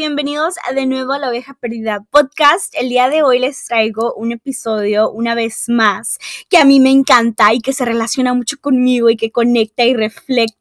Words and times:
bienvenidos 0.00 0.54
de 0.74 0.86
nuevo 0.86 1.12
a 1.12 1.18
la 1.18 1.28
Oveja 1.28 1.52
Perdida 1.52 2.02
Podcast. 2.10 2.74
El 2.74 2.88
día 2.88 3.10
de 3.10 3.22
hoy 3.22 3.38
les 3.38 3.66
traigo 3.66 4.14
un 4.14 4.32
episodio 4.32 5.10
una 5.10 5.34
vez 5.34 5.64
más 5.68 6.16
que 6.48 6.56
a 6.56 6.64
mí 6.64 6.80
me 6.80 6.88
encanta 6.88 7.52
y 7.52 7.60
que 7.60 7.74
se 7.74 7.84
relaciona 7.84 8.32
mucho 8.32 8.56
conmigo 8.58 9.10
y 9.10 9.18
que 9.18 9.30
conecta 9.30 9.84
y 9.84 9.92
refleja 9.92 10.54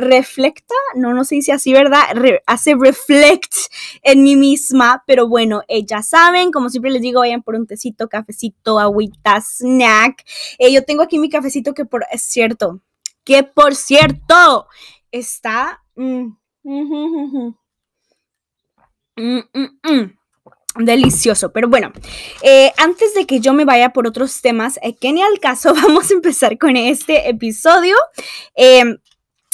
reflecta, 0.00 0.74
no, 0.96 1.14
no 1.14 1.22
se 1.22 1.36
dice 1.36 1.52
así, 1.52 1.72
¿verdad? 1.72 2.02
hace 2.44 2.74
reflect 2.74 3.54
en 4.02 4.24
mí 4.24 4.34
misma, 4.34 5.04
pero 5.06 5.28
bueno, 5.28 5.62
eh, 5.68 5.86
ya 5.86 6.02
saben, 6.02 6.50
como 6.50 6.68
siempre 6.68 6.90
les 6.90 7.02
digo, 7.02 7.20
vayan 7.20 7.44
por 7.44 7.54
un 7.54 7.68
tecito, 7.68 8.08
cafecito, 8.08 8.80
agüita, 8.80 9.40
snack. 9.40 10.24
Eh, 10.58 10.72
yo 10.72 10.84
tengo 10.84 11.04
aquí 11.04 11.20
mi 11.20 11.30
cafecito 11.30 11.72
que 11.72 11.84
por, 11.84 12.04
es 12.10 12.22
cierto, 12.22 12.80
que 13.22 13.44
por 13.44 13.76
cierto, 13.76 14.66
está... 15.12 15.84
Mm, 15.94 16.32
mm. 19.22 20.12
Delicioso, 20.74 21.52
pero 21.52 21.68
bueno, 21.68 21.92
eh, 22.40 22.72
antes 22.78 23.12
de 23.12 23.26
que 23.26 23.40
yo 23.40 23.52
me 23.52 23.66
vaya 23.66 23.90
por 23.90 24.06
otros 24.06 24.40
temas, 24.40 24.78
eh, 24.82 24.96
que 24.96 25.12
ni 25.12 25.20
al 25.20 25.38
caso, 25.38 25.74
vamos 25.82 26.10
a 26.10 26.14
empezar 26.14 26.56
con 26.56 26.76
este 26.76 27.28
episodio. 27.28 27.94
Em, 28.54 28.96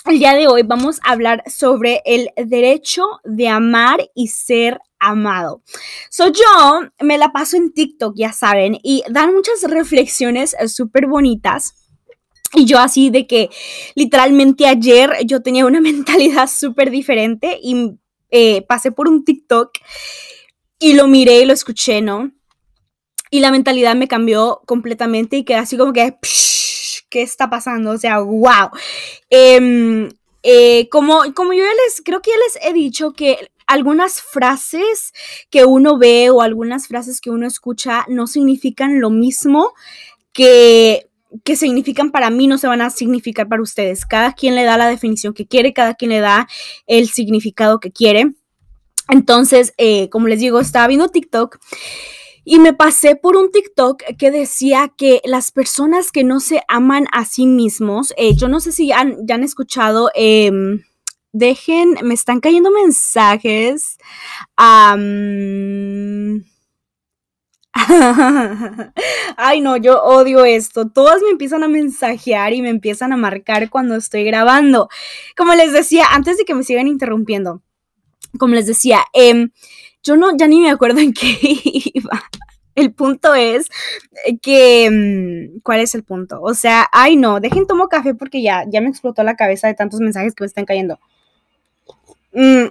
el 0.04 0.18
día 0.20 0.34
de 0.34 0.46
hoy 0.46 0.62
vamos 0.62 1.00
a 1.02 1.10
hablar 1.10 1.42
sobre 1.46 2.02
el 2.04 2.30
derecho 2.36 3.04
de 3.24 3.48
amar 3.48 4.08
y 4.14 4.28
ser 4.28 4.80
amado. 5.00 5.62
So 6.08 6.28
yo 6.28 6.88
me 7.00 7.18
la 7.18 7.32
paso 7.32 7.56
en 7.56 7.72
TikTok, 7.72 8.14
ya 8.16 8.32
saben, 8.32 8.78
y 8.84 9.02
dan 9.10 9.34
muchas 9.34 9.62
reflexiones 9.64 10.54
eh, 10.60 10.68
súper 10.68 11.08
bonitas. 11.08 11.74
Y 12.54 12.64
yo 12.64 12.78
así 12.78 13.10
de 13.10 13.26
que 13.26 13.50
literalmente 13.96 14.68
ayer 14.68 15.10
yo 15.26 15.42
tenía 15.42 15.66
una 15.66 15.80
mentalidad 15.82 16.48
súper 16.48 16.92
diferente 16.92 17.58
y 17.60 17.98
eh, 18.30 18.62
pasé 18.62 18.92
por 18.92 19.08
un 19.08 19.24
TikTok 19.24 19.70
y 20.78 20.94
lo 20.94 21.06
miré 21.06 21.40
y 21.40 21.44
lo 21.44 21.52
escuché, 21.52 22.00
¿no? 22.00 22.32
Y 23.30 23.40
la 23.40 23.50
mentalidad 23.50 23.94
me 23.94 24.08
cambió 24.08 24.62
completamente 24.66 25.36
y 25.36 25.44
quedé 25.44 25.58
así 25.58 25.76
como 25.76 25.92
que, 25.92 26.18
¿qué 27.10 27.22
está 27.22 27.50
pasando? 27.50 27.90
O 27.90 27.98
sea, 27.98 28.20
wow. 28.20 28.70
Em, 29.28 30.08
eh, 30.42 30.88
como, 30.90 31.22
como 31.34 31.52
yo 31.52 31.64
les, 31.64 32.02
creo 32.04 32.22
que 32.22 32.30
ya 32.30 32.36
les 32.38 32.64
he 32.64 32.72
dicho 32.72 33.12
que 33.12 33.50
algunas 33.66 34.22
frases 34.22 35.12
que 35.50 35.64
uno 35.66 35.98
ve 35.98 36.30
o 36.30 36.40
algunas 36.40 36.88
frases 36.88 37.20
que 37.20 37.30
uno 37.30 37.46
escucha 37.46 38.06
no 38.08 38.26
significan 38.26 39.00
lo 39.00 39.10
mismo 39.10 39.74
que 40.32 41.07
que 41.44 41.56
significan 41.56 42.10
para 42.10 42.30
mí 42.30 42.46
no 42.46 42.58
se 42.58 42.66
van 42.66 42.80
a 42.80 42.90
significar 42.90 43.48
para 43.48 43.62
ustedes. 43.62 44.06
Cada 44.06 44.32
quien 44.32 44.54
le 44.54 44.64
da 44.64 44.76
la 44.76 44.88
definición 44.88 45.34
que 45.34 45.46
quiere, 45.46 45.72
cada 45.72 45.94
quien 45.94 46.10
le 46.10 46.20
da 46.20 46.48
el 46.86 47.08
significado 47.08 47.80
que 47.80 47.90
quiere. 47.92 48.32
Entonces, 49.08 49.74
eh, 49.78 50.08
como 50.10 50.28
les 50.28 50.40
digo, 50.40 50.60
estaba 50.60 50.86
viendo 50.86 51.08
TikTok 51.08 51.58
y 52.44 52.58
me 52.58 52.72
pasé 52.72 53.16
por 53.16 53.36
un 53.36 53.50
TikTok 53.50 54.02
que 54.18 54.30
decía 54.30 54.92
que 54.96 55.20
las 55.24 55.50
personas 55.50 56.12
que 56.12 56.24
no 56.24 56.40
se 56.40 56.62
aman 56.68 57.06
a 57.12 57.24
sí 57.24 57.46
mismos, 57.46 58.14
eh, 58.16 58.34
yo 58.34 58.48
no 58.48 58.60
sé 58.60 58.72
si 58.72 58.88
ya 58.88 59.00
han 59.00 59.42
escuchado, 59.42 60.10
em, 60.14 60.82
dejen, 61.32 61.96
me 62.02 62.14
están 62.14 62.40
cayendo 62.40 62.70
mensajes. 62.70 63.98
Ay, 69.36 69.60
no, 69.60 69.76
yo 69.76 70.02
odio 70.02 70.44
esto. 70.44 70.88
Todas 70.88 71.22
me 71.22 71.30
empiezan 71.30 71.62
a 71.64 71.68
mensajear 71.68 72.52
y 72.52 72.62
me 72.62 72.70
empiezan 72.70 73.12
a 73.12 73.16
marcar 73.16 73.70
cuando 73.70 73.94
estoy 73.94 74.24
grabando. 74.24 74.88
Como 75.36 75.54
les 75.54 75.72
decía, 75.72 76.06
antes 76.10 76.38
de 76.38 76.44
que 76.44 76.54
me 76.54 76.64
sigan 76.64 76.88
interrumpiendo, 76.88 77.62
como 78.38 78.54
les 78.54 78.66
decía, 78.66 79.04
em, 79.12 79.50
yo 80.02 80.16
no, 80.16 80.36
ya 80.36 80.46
ni 80.48 80.60
me 80.60 80.70
acuerdo 80.70 81.00
en 81.00 81.12
qué 81.12 81.38
iba. 81.94 82.22
El 82.74 82.92
punto 82.92 83.34
es 83.34 83.66
que, 84.40 84.84
em, 84.86 85.60
¿cuál 85.62 85.80
es 85.80 85.94
el 85.94 86.04
punto? 86.04 86.40
O 86.40 86.54
sea, 86.54 86.86
ay 86.92 87.16
no, 87.16 87.40
dejen 87.40 87.66
tomo 87.66 87.88
café 87.88 88.14
porque 88.14 88.40
ya, 88.40 88.64
ya 88.68 88.80
me 88.80 88.88
explotó 88.88 89.24
la 89.24 89.36
cabeza 89.36 89.66
de 89.66 89.74
tantos 89.74 90.00
mensajes 90.00 90.34
que 90.34 90.44
me 90.44 90.46
están 90.46 90.64
cayendo. 90.64 90.98
Mm. 92.32 92.66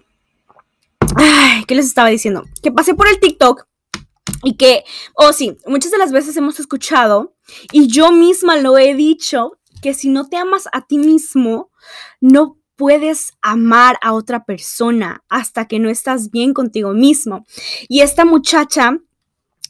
Ay, 1.16 1.63
¿qué 1.67 1.75
les 1.75 1.85
estaba 1.85 2.09
diciendo? 2.09 2.46
Que 2.62 2.72
pasé 2.72 2.94
por 2.94 3.07
el 3.07 3.19
TikTok 3.19 3.67
y 4.43 4.55
que, 4.55 4.83
oh 5.13 5.33
sí, 5.33 5.57
muchas 5.65 5.91
de 5.91 5.97
las 5.97 6.11
veces 6.11 6.35
hemos 6.37 6.59
escuchado, 6.59 7.35
y 7.71 7.87
yo 7.87 8.11
misma 8.11 8.57
lo 8.57 8.77
he 8.77 8.93
dicho, 8.93 9.57
que 9.81 9.93
si 9.93 10.09
no 10.09 10.27
te 10.27 10.37
amas 10.37 10.67
a 10.71 10.85
ti 10.85 10.97
mismo, 10.97 11.71
no 12.19 12.57
puedes 12.75 13.33
amar 13.41 13.97
a 14.01 14.13
otra 14.13 14.45
persona 14.45 15.23
hasta 15.29 15.67
que 15.67 15.79
no 15.79 15.89
estás 15.89 16.29
bien 16.31 16.53
contigo 16.53 16.93
mismo. 16.93 17.45
Y 17.89 18.01
esta 18.01 18.23
muchacha 18.23 18.99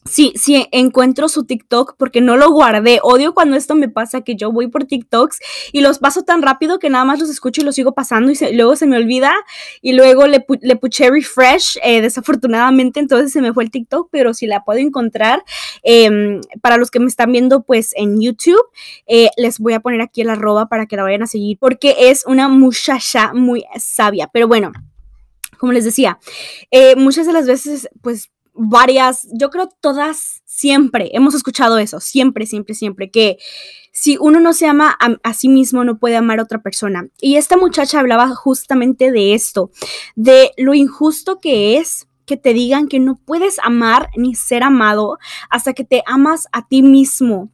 Sí, 0.09 0.33
sí, 0.35 0.67
encuentro 0.71 1.27
su 1.27 1.45
TikTok 1.45 1.95
porque 1.97 2.21
no 2.21 2.37
lo 2.37 2.51
guardé. 2.51 2.99
Odio 3.03 3.33
cuando 3.33 3.57
esto 3.57 3.75
me 3.75 3.89
pasa 3.89 4.21
que 4.21 4.35
yo 4.35 4.51
voy 4.51 4.67
por 4.67 4.85
TikToks 4.85 5.39
y 5.71 5.81
los 5.81 5.99
paso 5.99 6.23
tan 6.23 6.41
rápido 6.41 6.79
que 6.79 6.89
nada 6.89 7.05
más 7.05 7.19
los 7.19 7.29
escucho 7.29 7.61
y 7.61 7.63
los 7.65 7.75
sigo 7.75 7.93
pasando 7.93 8.31
y 8.31 8.37
luego 8.53 8.75
se 8.75 8.87
me 8.87 8.97
olvida 8.97 9.33
y 9.81 9.93
luego 9.93 10.27
le, 10.27 10.45
le 10.61 10.75
puché 10.75 11.09
refresh. 11.09 11.77
Eh, 11.83 12.01
desafortunadamente 12.01 12.99
entonces 12.99 13.31
se 13.31 13.41
me 13.41 13.53
fue 13.53 13.63
el 13.63 13.71
TikTok, 13.71 14.09
pero 14.11 14.33
si 14.33 14.47
la 14.47 14.63
puedo 14.63 14.79
encontrar, 14.79 15.43
em, 15.83 16.41
para 16.61 16.77
los 16.77 16.91
que 16.91 16.99
me 16.99 17.07
están 17.07 17.31
viendo 17.31 17.63
pues 17.63 17.93
en 17.95 18.21
YouTube, 18.21 18.63
eh, 19.07 19.29
les 19.37 19.59
voy 19.59 19.73
a 19.73 19.79
poner 19.79 20.01
aquí 20.01 20.21
el 20.21 20.29
arroba 20.29 20.67
para 20.67 20.85
que 20.85 20.95
la 20.95 21.03
vayan 21.03 21.23
a 21.23 21.27
seguir 21.27 21.57
porque 21.59 21.95
es 21.99 22.25
una 22.25 22.47
muchacha 22.47 23.33
muy 23.33 23.65
sabia. 23.77 24.29
Pero 24.31 24.47
bueno, 24.47 24.71
como 25.57 25.73
les 25.73 25.85
decía, 25.85 26.19
eh, 26.71 26.95
muchas 26.95 27.25
de 27.27 27.33
las 27.33 27.47
veces 27.47 27.89
pues 28.01 28.29
varias, 28.57 29.27
yo 29.33 29.49
creo 29.49 29.69
todas, 29.81 30.41
siempre 30.45 31.09
hemos 31.13 31.35
escuchado 31.35 31.77
eso, 31.77 31.99
siempre, 31.99 32.45
siempre, 32.45 32.75
siempre, 32.75 33.11
que 33.11 33.37
si 33.91 34.17
uno 34.19 34.39
no 34.39 34.53
se 34.53 34.67
ama 34.67 34.97
a, 35.23 35.33
sí 35.33 35.49
mismo, 35.49 35.83
no 35.83 35.97
puede 35.97 36.17
amar 36.17 36.39
a 36.39 36.43
otra 36.43 36.61
persona. 36.61 37.07
Y 37.19 37.37
esta 37.37 37.57
muchacha 37.57 37.99
hablaba 37.99 38.29
justamente 38.35 39.11
de 39.11 39.33
esto, 39.33 39.71
de 40.15 40.51
lo 40.57 40.73
injusto 40.73 41.39
que 41.39 41.77
es 41.77 42.07
que 42.25 42.37
te 42.37 42.53
digan 42.53 42.87
que 42.87 42.99
no 42.99 43.15
puedes 43.15 43.57
amar 43.63 44.09
ni 44.15 44.35
ser 44.35 44.61
amado 44.61 45.17
hasta 45.49 45.73
que 45.73 45.83
te 45.83 46.03
amas 46.05 46.47
a 46.51 46.67
ti 46.67 46.83
mismo 46.83 47.49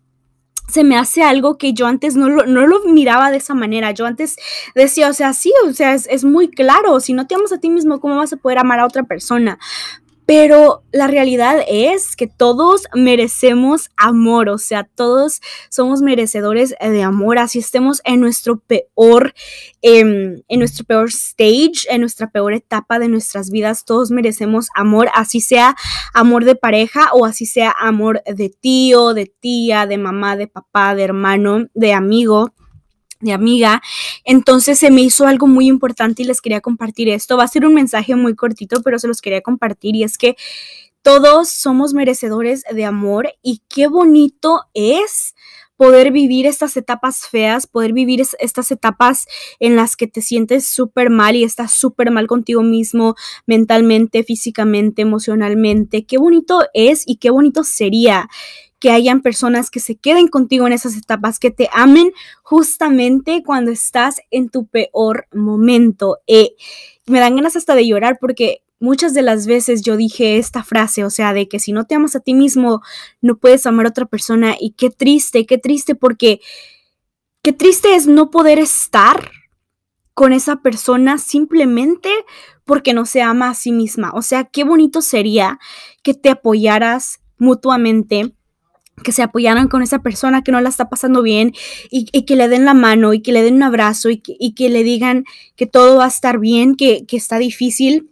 se 0.68 0.84
me 0.84 0.98
hace 0.98 1.22
algo 1.24 1.58
que 1.58 1.74
yo 1.74 1.88
antes 1.88 2.16
no 2.16 2.30
lo, 2.30 2.46
no 2.46 2.66
lo, 2.66 2.84
miraba 2.86 3.32
de 3.32 3.38
esa 3.38 3.54
manera. 3.54 3.92
Yo 3.92 4.06
antes 4.06 4.38
decía, 4.74 5.10
o 5.10 5.14
sea, 5.14 5.34
sí, 5.34 5.54
o 5.68 5.74
sea, 5.74 5.94
es, 5.94 6.08
es, 6.10 6.24
muy 6.24 6.50
claro, 6.50 7.00
si 7.00 7.14
no 7.14 7.28
te 7.28 7.36
amas 7.36 7.52
a 7.52 7.60
ti 7.60 7.70
mismo, 7.70 8.00
¿cómo 8.00 8.16
vas 8.16 8.34
a 8.34 8.38
poder 8.38 8.58
amar 8.58 8.80
a 8.80 8.86
otra 8.86 9.04
persona? 9.04 9.60
Pero 10.26 10.84
la 10.92 11.08
realidad 11.08 11.64
es 11.68 12.16
que 12.16 12.28
todos 12.28 12.84
merecemos 12.94 13.90
amor, 13.98 14.50
o 14.50 14.58
sea, 14.58 14.84
todos 14.84 15.42
somos 15.70 16.02
merecedores 16.02 16.76
de 16.80 17.04
amor, 17.04 17.38
así 17.40 17.60
estemos 17.60 18.02
en 18.06 18.22
nuestro 18.22 18.60
peor, 18.60 19.34
em, 19.82 20.42
en 20.48 20.60
nuestro 20.60 20.86
peor 20.86 21.10
stage, 21.10 21.88
en 21.90 22.02
nuestra 22.02 22.30
peor 22.30 22.54
etapa 22.54 23.00
de 23.00 23.10
nuestras 23.10 23.50
vidas, 23.50 23.86
todos 23.86 24.12
merecemos 24.12 24.68
amor, 24.76 25.10
así 25.14 25.42
sea 25.42 25.76
amor 26.14 26.46
de 26.46 26.56
pareja 26.56 27.10
o 27.14 27.26
así 27.26 27.46
sea 27.46 27.74
amor 27.78 28.22
de 28.26 28.50
tío, 28.50 29.14
de 29.14 29.26
tía, 29.26 29.88
de 29.88 29.98
mamá, 29.98 30.38
de 30.38 30.48
papá, 30.48 30.96
de 30.96 31.04
hermano, 31.04 31.68
de 31.74 31.94
amigo 31.94 32.54
de 33.24 33.34
amiga. 33.34 33.82
Entonces 34.24 34.80
se 34.80 34.92
me 34.92 35.02
hizo 35.02 35.26
algo 35.26 35.48
muy 35.48 35.68
importante 35.68 36.24
y 36.24 36.26
les 36.26 36.42
quería 36.42 36.62
compartir 36.62 37.10
esto. 37.10 37.38
Va 37.38 37.44
a 37.44 37.48
ser 37.48 37.66
un 37.66 37.74
mensaje 37.74 38.16
muy 38.16 38.36
cortito, 38.36 38.82
pero 38.84 39.00
se 39.00 39.08
los 39.08 39.22
quería 39.22 39.42
compartir 39.42 39.96
y 39.96 40.04
es 40.04 40.18
que 40.18 40.36
todos 41.02 41.50
somos 41.50 41.94
merecedores 41.94 42.64
de 42.72 42.86
amor 42.86 43.34
y 43.42 43.62
qué 43.68 43.88
bonito 43.88 44.62
es 44.74 45.36
poder 45.76 46.12
vivir 46.12 46.46
estas 46.46 46.78
etapas 46.78 47.28
feas, 47.28 47.68
poder 47.68 47.92
vivir 47.94 48.24
estas 48.40 48.72
etapas 48.72 49.28
en 49.60 49.76
las 49.76 49.96
que 49.98 50.08
te 50.08 50.22
sientes 50.22 50.66
súper 50.66 51.10
mal 51.10 51.36
y 51.36 51.44
estás 51.44 51.74
súper 51.74 52.12
mal 52.12 52.28
contigo 52.28 52.64
mismo, 52.64 53.16
mentalmente, 53.48 54.24
físicamente, 54.24 55.02
emocionalmente. 55.02 56.06
Qué 56.06 56.18
bonito 56.18 56.62
es 56.74 57.04
y 57.06 57.18
qué 57.18 57.32
bonito 57.32 57.64
sería 57.66 58.30
que 58.84 58.92
hayan 58.92 59.22
personas 59.22 59.72
que 59.72 59.80
se 59.80 59.96
queden 59.96 60.28
contigo 60.28 60.68
en 60.68 60.74
esas 60.74 60.98
etapas, 60.98 61.40
que 61.40 61.52
te 61.52 61.70
amen 61.72 62.12
justamente 62.42 63.42
cuando 63.42 63.72
estás 63.72 64.18
en 64.30 64.50
tu 64.50 64.68
peor 64.68 65.26
momento. 65.32 66.18
Eh, 66.28 66.56
me 67.06 67.22
dan 67.22 67.38
ganas 67.38 67.56
hasta 67.56 67.76
de 67.76 67.88
llorar 67.88 68.18
porque 68.20 68.62
muchas 68.82 69.14
de 69.14 69.22
las 69.22 69.48
veces 69.48 69.84
yo 69.84 69.96
dije 69.96 70.38
esta 70.38 70.66
frase, 70.66 71.06
o 71.06 71.10
sea, 71.10 71.32
de 71.32 71.48
que 71.48 71.60
si 71.60 71.72
no 71.72 71.86
te 71.86 71.96
amas 71.96 72.18
a 72.18 72.20
ti 72.20 72.34
mismo, 72.34 72.82
no 73.22 73.38
puedes 73.38 73.66
amar 73.66 73.86
a 73.86 73.90
otra 73.92 74.06
persona. 74.06 74.58
Y 74.60 74.72
qué 74.72 74.90
triste, 74.90 75.46
qué 75.46 75.58
triste 75.58 75.96
porque 75.96 76.42
qué 77.42 77.54
triste 77.54 77.96
es 77.96 78.06
no 78.06 78.32
poder 78.32 78.60
estar 78.60 79.32
con 80.14 80.34
esa 80.34 80.58
persona 80.58 81.20
simplemente 81.20 82.10
porque 82.66 82.94
no 82.94 83.06
se 83.06 83.22
ama 83.22 83.52
a 83.52 83.56
sí 83.56 83.72
misma. 83.72 84.12
O 84.14 84.22
sea, 84.22 84.44
qué 84.44 84.66
bonito 84.66 85.02
sería 85.02 85.58
que 86.04 86.14
te 86.14 86.30
apoyaras 86.30 87.22
mutuamente 87.38 88.34
que 89.04 89.12
se 89.12 89.22
apoyaran 89.22 89.68
con 89.68 89.82
esa 89.84 90.00
persona 90.00 90.44
que 90.44 90.52
no 90.52 90.62
la 90.62 90.70
está 90.70 90.90
pasando 90.90 91.22
bien 91.22 91.54
y, 91.90 92.06
que 92.24 92.36
le 92.36 92.48
den 92.48 92.66
la 92.66 92.74
mano 92.74 93.14
y 93.14 93.22
que 93.22 93.32
le 93.32 93.44
den 93.44 93.56
un 93.56 93.64
abrazo 93.64 94.10
y 94.10 94.18
que, 94.20 94.70
le 94.70 94.84
digan 94.84 95.26
que 95.56 95.68
todo 95.68 95.98
va 95.98 96.06
a 96.06 96.08
estar 96.08 96.40
bien, 96.40 96.76
que, 96.76 97.06
está 97.12 97.38
difícil. 97.38 98.10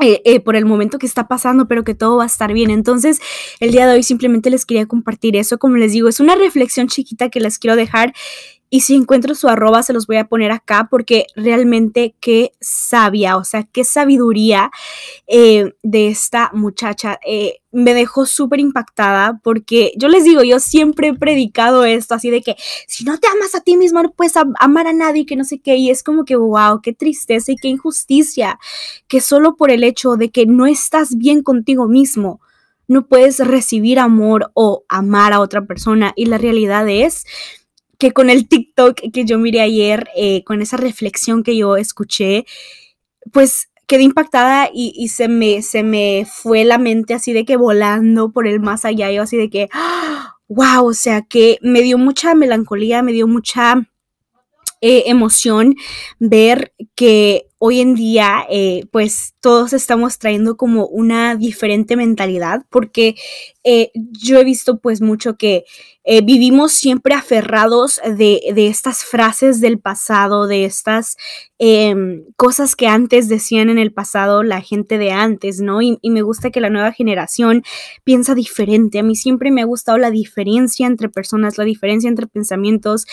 eh, 0.00 0.22
eh, 0.24 0.38
por 0.38 0.54
el 0.54 0.64
momento 0.64 0.98
que 1.00 1.06
está 1.06 1.26
pasando, 1.26 1.66
pero 1.66 1.82
que 1.82 1.94
todo 1.94 2.18
va 2.18 2.22
a 2.22 2.26
estar 2.26 2.52
bien. 2.52 2.70
Entonces, 2.70 3.18
el 3.58 3.72
día 3.72 3.84
de 3.88 3.94
hoy 3.94 4.04
simplemente 4.04 4.48
les 4.48 4.64
quería 4.64 4.86
compartir 4.86 5.34
eso. 5.34 5.58
Como 5.58 5.76
les 5.76 5.90
digo, 5.90 6.08
es 6.08 6.20
una 6.20 6.36
reflexión 6.36 6.86
chiquita 6.86 7.30
que 7.30 7.40
les 7.40 7.58
quiero 7.58 7.74
dejar 7.74 8.14
y 8.70 8.80
si 8.80 8.94
encuentro 8.94 9.34
su 9.34 9.48
arroba, 9.48 9.82
se 9.82 9.92
los 9.92 10.06
voy 10.06 10.16
a 10.18 10.28
poner 10.28 10.50
acá 10.50 10.88
porque 10.90 11.26
realmente 11.34 12.14
qué 12.20 12.52
sabia, 12.60 13.36
o 13.36 13.44
sea, 13.44 13.64
qué 13.64 13.84
sabiduría 13.84 14.70
eh, 15.26 15.74
de 15.82 16.08
esta 16.08 16.50
muchacha. 16.52 17.18
Eh, 17.26 17.60
me 17.70 17.94
dejó 17.94 18.26
súper 18.26 18.60
impactada 18.60 19.40
porque 19.42 19.92
yo 19.96 20.08
les 20.08 20.24
digo, 20.24 20.42
yo 20.42 20.60
siempre 20.60 21.08
he 21.08 21.14
predicado 21.14 21.84
esto 21.84 22.14
así 22.14 22.30
de 22.30 22.42
que 22.42 22.56
si 22.86 23.04
no 23.04 23.18
te 23.18 23.28
amas 23.28 23.54
a 23.54 23.60
ti 23.60 23.76
mismo 23.76 24.02
no 24.02 24.10
puedes 24.12 24.34
amar 24.36 24.86
a 24.86 24.92
nadie, 24.92 25.26
que 25.26 25.36
no 25.36 25.44
sé 25.44 25.60
qué. 25.60 25.76
Y 25.76 25.90
es 25.90 26.02
como 26.02 26.24
que, 26.24 26.36
wow, 26.36 26.80
qué 26.82 26.92
tristeza 26.92 27.52
y 27.52 27.56
qué 27.56 27.68
injusticia 27.68 28.58
que 29.06 29.20
solo 29.20 29.56
por 29.56 29.70
el 29.70 29.84
hecho 29.84 30.16
de 30.16 30.30
que 30.30 30.46
no 30.46 30.66
estás 30.66 31.16
bien 31.16 31.42
contigo 31.42 31.88
mismo 31.88 32.40
no 32.88 33.06
puedes 33.06 33.38
recibir 33.38 33.98
amor 33.98 34.50
o 34.54 34.84
amar 34.88 35.34
a 35.34 35.40
otra 35.40 35.66
persona. 35.66 36.12
Y 36.16 36.26
la 36.26 36.38
realidad 36.38 36.88
es 36.88 37.26
que 37.98 38.12
con 38.12 38.30
el 38.30 38.48
TikTok 38.48 39.00
que 39.12 39.24
yo 39.24 39.38
miré 39.38 39.60
ayer, 39.60 40.08
eh, 40.16 40.44
con 40.44 40.62
esa 40.62 40.76
reflexión 40.76 41.42
que 41.42 41.56
yo 41.56 41.76
escuché, 41.76 42.46
pues 43.32 43.68
quedé 43.88 44.02
impactada 44.02 44.68
y, 44.72 45.08
se, 45.08 45.28
me, 45.28 45.62
se 45.62 45.82
me 45.82 46.26
fue 46.30 46.64
la 46.64 46.76
mente 46.76 47.14
así 47.14 47.32
de 47.32 47.46
que 47.46 47.56
volando 47.56 48.30
por 48.30 48.46
el 48.46 48.60
más 48.60 48.84
allá, 48.84 49.10
yo 49.10 49.22
así 49.22 49.38
de 49.38 49.48
que, 49.48 49.68
wow, 50.46 50.86
o 50.86 50.94
sea 50.94 51.22
que 51.22 51.58
me 51.62 51.80
dio 51.80 51.96
mucha 51.96 52.34
melancolía, 52.34 53.02
me 53.02 53.12
dio 53.12 53.26
mucha 53.26 53.88
eh, 54.82 55.04
emoción 55.06 55.74
ver 56.18 56.74
que 56.94 57.47
hoy 57.58 57.80
en 57.80 57.94
día 57.94 58.46
eh, 58.48 58.84
pues 58.90 59.34
todos 59.40 59.72
estamos 59.72 60.18
trayendo 60.18 60.56
como 60.56 60.86
una 60.86 61.36
diferente 61.36 61.96
mentalidad 61.96 62.64
porque 62.70 63.16
eh, 63.64 63.90
yo 63.94 64.38
he 64.38 64.44
visto 64.44 64.78
pues 64.78 65.00
mucho 65.00 65.36
que 65.36 65.64
vivimos 66.24 66.72
siempre 66.72 67.12
aferrados 67.12 68.00
de, 68.02 68.40
estas 68.56 69.04
frases 69.04 69.60
del 69.60 69.78
pasado, 69.78 70.46
de 70.46 70.64
estas 70.64 71.18
em, 71.58 72.24
cosas 72.36 72.76
que 72.76 72.86
antes 72.86 73.28
decían 73.28 73.68
en 73.68 73.76
el 73.76 73.92
pasado 73.92 74.42
la 74.42 74.62
gente 74.62 74.96
de 74.96 75.12
antes, 75.12 75.60
¿no? 75.60 75.82
Y, 75.82 75.98
y 76.00 76.08
me 76.08 76.22
gusta 76.22 76.48
que 76.50 76.62
la 76.62 76.70
nueva 76.70 76.92
generación 76.92 77.62
piensa 78.04 78.34
diferente. 78.34 78.98
A 78.98 79.02
mí 79.02 79.16
siempre 79.16 79.50
me 79.50 79.60
ha 79.60 79.66
gustado 79.66 79.98
la 79.98 80.10
diferencia 80.10 80.86
entre 80.86 81.10
personas, 81.10 81.58
la 81.58 81.64
diferencia 81.64 82.08
entre 82.08 82.26
pensamientos 82.26 83.06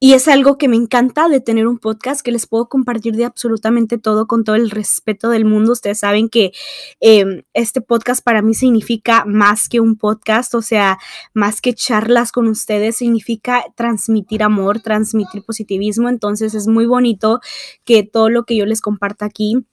y 0.00 0.12
es 0.12 0.28
algo 0.28 0.58
que 0.58 0.68
me 0.68 0.76
encanta 0.76 1.28
de 1.28 1.40
tener 1.40 1.66
un 1.66 1.78
podcast 1.78 2.20
que 2.20 2.30
les 2.30 2.46
puedo 2.46 2.68
compartir 2.68 3.16
de 3.16 3.24
absolutamente 3.24 3.98
todo 3.98 4.26
con 4.26 4.44
todo 4.44 4.54
el 4.56 4.70
respeto 4.70 5.28
del 5.30 5.44
mundo. 5.44 5.72
Ustedes 5.72 5.98
saben 5.98 6.28
que 6.28 6.52
em, 7.00 7.42
este 7.52 7.80
podcast 7.80 8.22
para 8.24 8.40
mí 8.42 8.54
significa 8.54 9.24
más 9.24 9.68
que 9.68 9.80
un 9.80 9.96
podcast, 9.96 10.54
o 10.54 10.62
sea, 10.62 10.98
más 11.34 11.60
que 11.60 11.74
charlas 11.74 12.30
con 12.30 12.46
ustedes, 12.46 12.96
significa 12.96 13.64
transmitir 13.76 14.42
amor, 14.44 14.80
transmitir 14.80 15.44
positivismo. 15.44 16.08
Entonces 16.08 16.54
es 16.54 16.68
muy 16.68 16.86
bonito 16.86 17.40
que 17.84 18.04
todo 18.04 18.30
lo 18.30 18.44
que 18.44 18.56
yo 18.56 18.66
les 18.66 18.80
comparta 18.80 19.24
aquí 19.24 19.66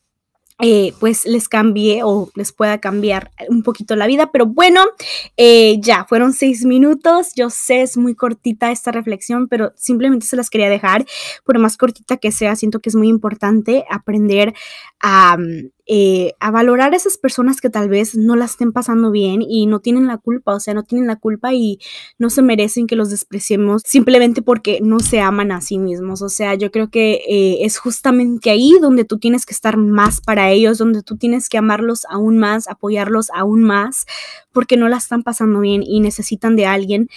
eh, 0.62 0.94
pues 1.02 1.26
les 1.26 1.50
cambie 1.50 2.02
o 2.04 2.32
les 2.34 2.54
pueda 2.54 2.80
cambiar 2.80 3.32
un 3.50 3.62
poquito 3.62 3.96
la 3.96 4.08
vida. 4.08 4.32
Pero 4.32 4.46
bueno, 4.46 4.86
eh, 5.36 5.78
ya, 5.82 6.06
fueron 6.06 6.34
seis 6.34 6.64
minutos. 6.64 7.34
Yo 7.36 7.50
sé, 7.50 7.82
es 7.82 7.98
muy 7.98 8.16
cortita 8.16 8.72
esta 8.72 8.92
reflexión, 8.92 9.48
pero 9.48 9.74
simplemente 9.76 10.26
se 10.26 10.38
las 10.38 10.50
quería 10.50 10.70
dejar. 10.70 11.06
Por 11.44 11.60
más 11.60 11.76
cortita 11.76 12.18
que 12.18 12.32
sea, 12.32 12.56
siento 12.56 12.80
que 12.80 12.90
es 12.90 12.96
muy 12.96 13.10
importante 13.10 13.86
aprender 13.90 14.54
a, 15.02 15.38
eh, 15.88 16.34
a 16.40 16.52
valorar 16.52 16.94
a 16.94 16.96
esas 16.96 17.18
personas 17.18 17.62
que 17.62 17.70
tal 17.70 17.90
vez 17.90 18.16
no 18.16 18.36
la 18.36 18.46
estén 18.46 18.72
pasando 18.72 19.12
bien 19.12 19.42
y 19.42 19.68
no 19.68 19.80
tienen 19.80 20.08
la 20.08 20.18
culpa, 20.18 20.56
o 20.56 20.60
sea, 20.60 20.74
no 20.74 20.84
tienen 20.84 21.08
la 21.08 21.16
culpa 21.16 21.54
y 21.54 21.80
no 22.18 22.30
se 22.30 22.42
merecen 22.42 22.88
que 22.88 22.96
los 22.96 23.10
despreciemos 23.12 23.84
simplemente 23.86 24.42
porque 24.42 24.80
no 24.82 25.00
se 25.00 25.20
aman 25.20 25.52
a 25.52 25.62
sí 25.62 25.78
mismos. 25.78 26.22
O 26.22 26.30
sea, 26.30 26.56
yo 26.56 26.72
creo 26.72 26.90
que 26.90 27.22
eh, 27.28 27.66
es 27.66 27.78
justamente 27.78 28.50
ahí 28.50 28.74
donde 28.82 29.06
tú 29.06 29.20
tienes 29.20 29.46
que 29.46 29.54
estar 29.54 29.78
más 29.78 30.22
para 30.22 30.50
ellos, 30.50 30.78
donde 30.78 31.04
tú 31.04 31.18
tienes 31.18 31.50
que 31.50 31.58
amarlos 31.58 32.06
aún 32.10 32.38
más, 32.38 32.68
apoyarlos 32.68 33.30
aún 33.36 33.64
más, 33.64 34.06
porque 34.52 34.78
no 34.78 34.90
la 34.90 34.98
están 34.98 35.24
pasando 35.24 35.60
bien 35.60 35.84
y 35.84 36.00
necesitan 36.00 36.56
de 36.56 36.66
alguien 36.66 37.10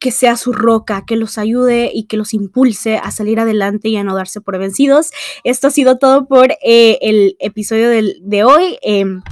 que 0.00 0.10
sea 0.10 0.36
su 0.36 0.52
roca, 0.52 1.04
que 1.06 1.14
los 1.14 1.36
ayude 1.38 1.90
y 1.94 2.04
que 2.04 2.16
los 2.16 2.32
impulse 2.32 2.96
a 2.96 3.10
salir 3.10 3.38
adelante 3.38 3.90
y 3.90 3.96
a 3.96 4.02
no 4.02 4.16
darse 4.16 4.40
por 4.40 4.58
vencidos. 4.58 5.10
Esto 5.44 5.68
ha 5.68 5.70
sido 5.70 5.98
todo 5.98 6.26
por 6.26 6.52
eh, 6.64 6.98
el 7.02 7.36
episodio 7.38 7.90
de 7.90 8.44
hoy. 8.44 8.78
Em, 8.82 9.22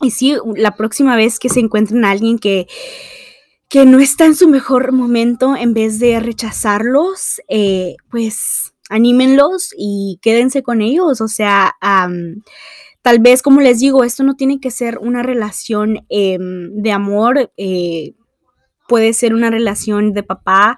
y 0.00 0.12
sí, 0.12 0.36
la 0.56 0.76
próxima 0.76 1.16
vez 1.16 1.40
que 1.40 1.48
se 1.48 1.60
encuentren 1.60 2.04
a 2.04 2.12
alguien 2.12 2.38
que, 2.38 2.68
que 3.68 3.84
no 3.86 3.98
está 3.98 4.24
en 4.24 4.36
su 4.36 4.48
mejor 4.48 4.92
momento, 4.92 5.56
en 5.56 5.74
vez 5.74 5.98
de 5.98 6.20
rechazarlos, 6.20 7.40
eh, 7.48 7.96
pues 8.08 8.72
anímenlos 8.88 9.70
y 9.76 10.20
quédense 10.22 10.62
con 10.62 10.80
ellos. 10.80 11.20
O 11.20 11.28
sea, 11.28 11.74
tal 13.02 13.18
vez, 13.18 13.42
como 13.42 13.60
les 13.60 13.80
digo, 13.80 14.04
esto 14.04 14.22
no 14.22 14.36
tiene 14.36 14.60
que 14.60 14.70
ser 14.70 14.98
una 14.98 15.24
relación 15.24 16.06
em, 16.08 16.70
de 16.72 16.92
amor. 16.92 17.50
Puede 18.88 19.12
ser 19.12 19.34
una 19.34 19.50
relación 19.50 20.12
de 20.12 20.22
papá, 20.22 20.76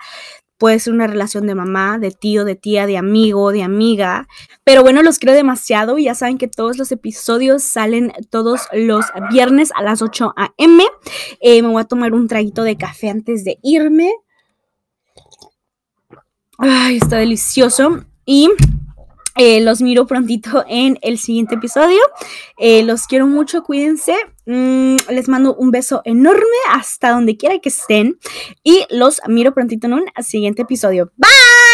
puede 0.58 0.78
ser 0.78 0.92
una 0.92 1.06
relación 1.06 1.46
de 1.46 1.54
mamá, 1.54 1.98
de 1.98 2.10
tío, 2.10 2.44
de 2.44 2.56
tía, 2.56 2.86
de 2.86 2.96
amigo, 2.96 3.52
de 3.52 3.62
amiga. 3.62 4.26
Pero 4.64 4.82
bueno, 4.82 5.02
los 5.02 5.18
quiero 5.18 5.34
demasiado 5.34 5.98
y 5.98 6.04
ya 6.04 6.14
saben 6.14 6.38
que 6.38 6.48
todos 6.48 6.78
los 6.78 6.92
episodios 6.92 7.62
salen 7.62 8.12
todos 8.30 8.68
los 8.72 9.06
viernes 9.30 9.70
a 9.76 9.82
las 9.82 10.02
8 10.02 10.34
a.m. 10.36 10.84
Eh, 11.40 11.62
me 11.62 11.68
voy 11.68 11.82
a 11.82 11.84
tomar 11.84 12.14
un 12.14 12.28
traguito 12.28 12.62
de 12.62 12.76
café 12.76 13.10
antes 13.10 13.44
de 13.44 13.58
irme. 13.62 14.12
Ay, 16.58 16.96
está 16.96 17.18
delicioso. 17.18 18.04
Y 18.24 18.50
eh, 19.36 19.60
los 19.60 19.80
miro 19.82 20.06
prontito 20.06 20.64
en 20.68 20.98
el 21.02 21.18
siguiente 21.18 21.56
episodio. 21.56 22.00
Eh, 22.58 22.82
los 22.82 23.06
quiero 23.06 23.26
mucho, 23.26 23.62
cuídense. 23.62 24.14
Mm, 24.46 24.96
les 25.10 25.28
mando 25.28 25.54
un 25.54 25.70
beso 25.70 26.02
enorme 26.04 26.44
hasta 26.72 27.10
donde 27.10 27.36
quiera 27.36 27.58
que 27.58 27.68
estén. 27.68 28.18
Y 28.62 28.84
los 28.90 29.20
miro 29.26 29.54
prontito 29.54 29.86
en 29.86 29.94
un 29.94 30.04
siguiente 30.22 30.62
episodio. 30.62 31.12
Bye. 31.16 31.65